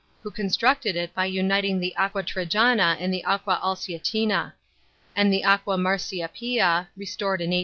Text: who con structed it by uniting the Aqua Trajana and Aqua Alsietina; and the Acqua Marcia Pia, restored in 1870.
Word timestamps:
who 0.23 0.31
con 0.31 0.45
structed 0.47 0.95
it 0.95 1.13
by 1.13 1.25
uniting 1.25 1.79
the 1.79 1.95
Aqua 1.95 2.23
Trajana 2.23 2.97
and 2.99 3.13
Aqua 3.23 3.59
Alsietina; 3.63 4.51
and 5.15 5.31
the 5.31 5.43
Acqua 5.43 5.77
Marcia 5.77 6.27
Pia, 6.27 6.89
restored 6.97 7.39
in 7.39 7.49
1870. 7.49 7.57